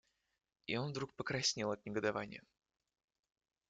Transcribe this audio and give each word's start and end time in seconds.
И 0.65 0.77
он 0.77 0.89
вдруг 0.89 1.13
покраснел 1.13 1.69
от 1.69 1.85
негодования. 1.85 2.43